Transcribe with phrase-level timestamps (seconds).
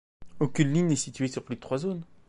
[0.39, 2.01] Aucune ligne n'est située sur plus de trois zones.